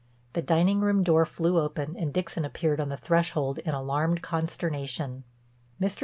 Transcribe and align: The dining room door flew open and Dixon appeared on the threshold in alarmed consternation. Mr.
The 0.33 0.41
dining 0.41 0.79
room 0.81 1.03
door 1.03 1.27
flew 1.27 1.59
open 1.59 1.95
and 1.95 2.11
Dixon 2.11 2.43
appeared 2.43 2.81
on 2.81 2.89
the 2.89 2.97
threshold 2.97 3.59
in 3.59 3.75
alarmed 3.75 4.23
consternation. 4.23 5.25
Mr. 5.79 5.99